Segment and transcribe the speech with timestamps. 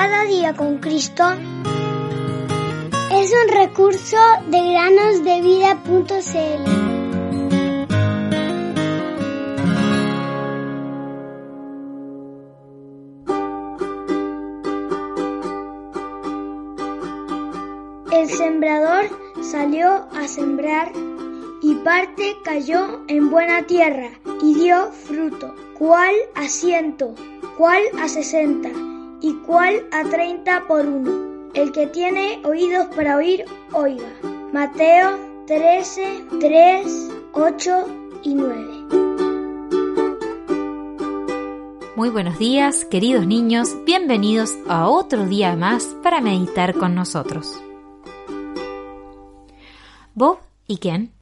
[0.00, 1.24] Cada día con Cristo
[3.10, 4.16] es un recurso
[4.46, 6.64] de granosdevida.cl.
[18.12, 19.10] El sembrador
[19.42, 20.92] salió a sembrar
[21.60, 24.10] y parte cayó en buena tierra
[24.44, 27.16] y dio fruto, cual a ciento,
[27.56, 28.70] cual a sesenta
[29.20, 31.50] y cual a treinta por uno.
[31.54, 34.08] El que tiene oídos para oír, oiga.
[34.52, 37.86] Mateo 13, 3, 8
[38.22, 39.08] y 9.
[41.96, 47.60] Muy buenos días, queridos niños, bienvenidos a otro día más para meditar con nosotros.
[50.14, 51.12] Bob y Ken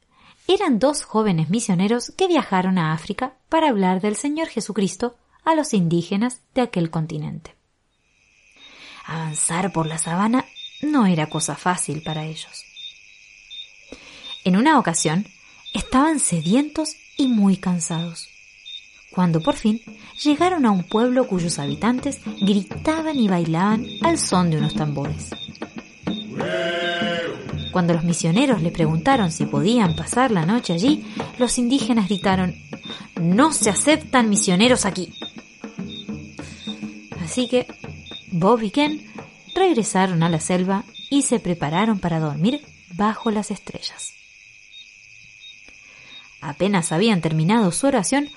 [0.47, 5.73] eran dos jóvenes misioneros que viajaron a África para hablar del Señor Jesucristo a los
[5.73, 7.56] indígenas de aquel continente.
[9.07, 10.45] Avanzar por la sabana
[10.81, 12.65] no era cosa fácil para ellos.
[14.43, 15.25] En una ocasión
[15.73, 18.29] estaban sedientos y muy cansados,
[19.11, 19.81] cuando por fin
[20.21, 25.31] llegaron a un pueblo cuyos habitantes gritaban y bailaban al son de unos tambores.
[27.71, 31.05] Cuando los misioneros le preguntaron si podían pasar la noche allí,
[31.37, 32.55] los indígenas gritaron,
[33.21, 35.13] No se aceptan misioneros aquí.
[37.21, 37.67] Así que
[38.27, 39.13] Bob y Ken
[39.55, 42.61] regresaron a la selva y se prepararon para dormir
[42.95, 44.13] bajo las estrellas.
[46.41, 48.29] Apenas habían terminado su oración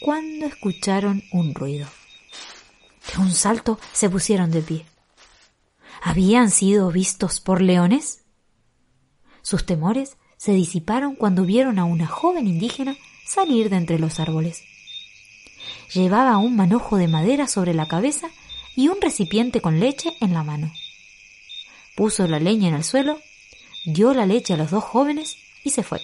[0.00, 1.88] cuando escucharon un ruido.
[3.12, 4.86] De un salto se pusieron de pie.
[6.02, 8.22] ¿Habían sido vistos por leones?
[9.42, 14.62] Sus temores se disiparon cuando vieron a una joven indígena salir de entre los árboles.
[15.92, 18.28] Llevaba un manojo de madera sobre la cabeza
[18.76, 20.72] y un recipiente con leche en la mano.
[21.94, 23.20] Puso la leña en el suelo,
[23.84, 26.00] dio la leche a los dos jóvenes y se fue.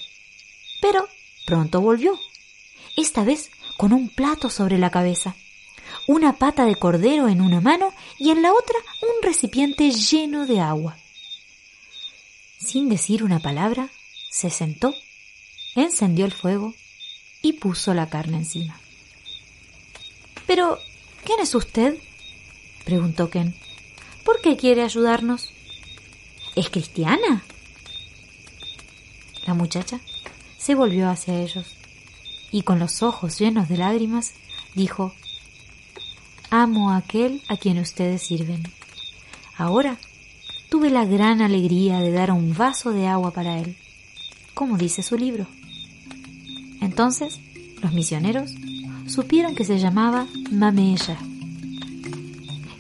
[0.81, 1.09] Pero
[1.47, 2.19] pronto volvió,
[2.97, 5.37] esta vez con un plato sobre la cabeza,
[6.07, 10.61] una pata de cordero en una mano y en la otra un recipiente lleno de
[10.61, 10.97] agua.
[12.59, 13.89] Sin decir una palabra,
[14.31, 14.95] se sentó,
[15.75, 16.75] encendió el fuego
[17.43, 18.81] y puso la carne encima.
[20.47, 20.79] Pero,
[21.25, 21.97] ¿quién es usted?
[22.87, 23.53] Preguntó Ken.
[24.25, 25.51] ¿Por qué quiere ayudarnos?
[26.55, 27.43] ¿Es cristiana?
[29.45, 30.01] La muchacha
[30.57, 31.67] se volvió hacia ellos
[32.53, 34.35] y con los ojos llenos de lágrimas
[34.75, 35.13] dijo,
[36.49, 38.63] Amo a aquel a quien ustedes sirven.
[39.57, 39.99] Ahora
[40.71, 43.77] tuve la gran alegría de dar un vaso de agua para él,
[44.55, 45.49] como dice su libro.
[46.81, 47.41] Entonces,
[47.83, 48.53] los misioneros
[49.09, 51.19] supieron que se llamaba Mamella.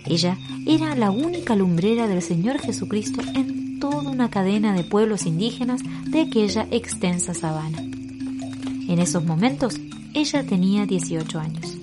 [0.08, 5.82] Ella era la única lumbrera del Señor Jesucristo en toda una cadena de pueblos indígenas
[6.06, 7.78] de aquella extensa sabana.
[7.78, 9.78] En esos momentos,
[10.14, 11.76] ella tenía 18 años.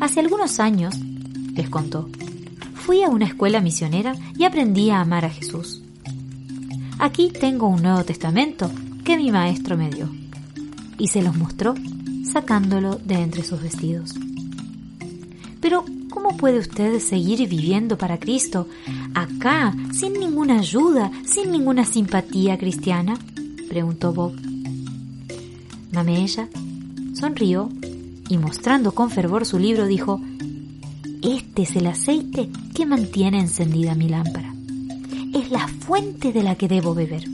[0.00, 0.96] Hace algunos años,
[1.54, 2.08] les contó,
[2.74, 5.82] fui a una escuela misionera y aprendí a amar a Jesús.
[6.98, 8.70] Aquí tengo un Nuevo Testamento
[9.04, 10.08] que mi maestro me dio
[10.98, 11.74] y se los mostró
[12.32, 14.14] sacándolo de entre sus vestidos.
[15.60, 18.68] Pero, ¿cómo puede usted seguir viviendo para Cristo
[19.14, 23.18] acá, sin ninguna ayuda, sin ninguna simpatía cristiana?
[23.68, 24.32] preguntó Bob.
[25.92, 26.48] Mamella
[27.14, 27.68] sonrió
[28.28, 30.20] y mostrando con fervor su libro dijo,
[31.20, 34.54] este es el aceite que mantiene encendida mi lámpara.
[35.34, 37.24] Es la fuente de la que debo beber.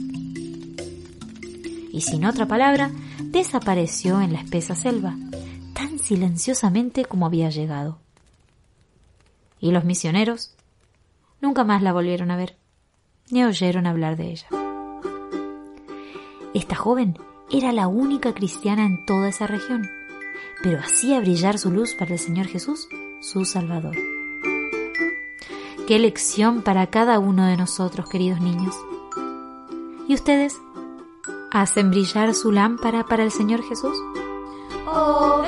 [1.93, 2.89] Y sin otra palabra,
[3.25, 5.15] desapareció en la espesa selva,
[5.73, 7.99] tan silenciosamente como había llegado.
[9.61, 10.55] Y los misioneros
[11.39, 12.57] nunca más la volvieron a ver,
[13.29, 14.47] ni oyeron hablar de ella.
[16.53, 17.17] Esta joven
[17.49, 19.89] era la única cristiana en toda esa región,
[20.63, 22.89] pero hacía brillar su luz para el Señor Jesús
[23.21, 23.95] su Salvador.
[25.87, 28.75] Qué lección para cada uno de nosotros, queridos niños.
[30.07, 30.57] ¿Y ustedes?
[31.51, 33.97] ¿Hacen brillar su lámpara para el Señor Jesús?
[34.87, 35.43] Oh.